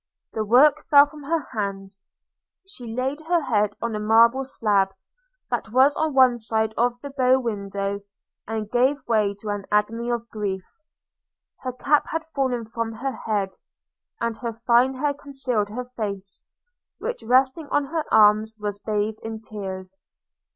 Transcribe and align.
The 0.33 0.43
work 0.43 0.87
fell 0.89 1.05
from 1.05 1.21
her 1.25 1.45
hands– 1.51 2.03
she 2.67 2.95
laid 2.95 3.21
her 3.27 3.39
head 3.41 3.75
on 3.83 3.95
a 3.95 3.99
marble 3.99 4.43
slab, 4.43 4.95
that 5.51 5.71
was 5.71 5.95
on 5.95 6.15
one 6.15 6.39
side 6.39 6.73
of 6.75 6.99
the 7.03 7.11
bow 7.11 7.39
window, 7.39 8.01
and 8.47 8.67
gave 8.71 9.07
way 9.07 9.35
to 9.35 9.49
an 9.49 9.65
agony 9.71 10.09
of 10.09 10.27
grief.– 10.29 10.65
Her 11.63 11.71
cap 11.73 12.07
had 12.07 12.23
fallen 12.23 12.65
from 12.65 12.93
her 12.93 13.11
head, 13.15 13.51
and 14.19 14.35
her 14.37 14.53
fine 14.53 14.95
hair 14.95 15.13
concealed 15.13 15.69
her 15.69 15.85
face, 15.95 16.45
which 16.97 17.21
resting 17.21 17.67
on 17.69 17.85
her 17.85 18.03
arms 18.11 18.55
was 18.59 18.79
bathed 18.79 19.19
in 19.21 19.39
tears. 19.39 19.99